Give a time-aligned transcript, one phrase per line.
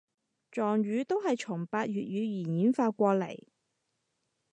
[0.51, 3.43] 壯語都係從百越語言演化過禮